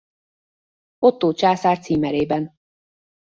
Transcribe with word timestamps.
Ottó 0.99 1.33
császár 1.33 1.79
címerében. 1.79 2.55